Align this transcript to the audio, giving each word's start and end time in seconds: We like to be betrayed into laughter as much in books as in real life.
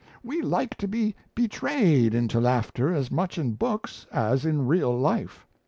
We 0.23 0.41
like 0.41 0.75
to 0.77 0.87
be 0.87 1.13
betrayed 1.35 2.15
into 2.15 2.39
laughter 2.39 2.91
as 2.91 3.11
much 3.11 3.37
in 3.37 3.53
books 3.53 4.07
as 4.11 4.45
in 4.45 4.65
real 4.65 4.97
life. 4.99 5.45